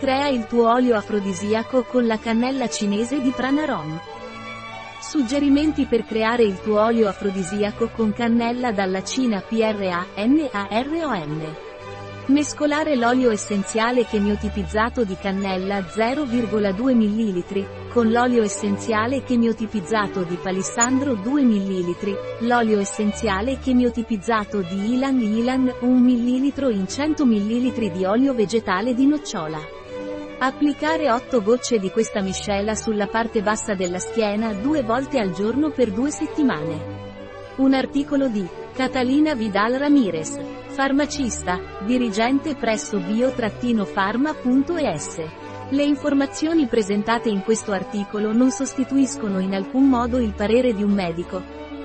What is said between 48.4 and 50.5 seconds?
sostituiscono in alcun modo il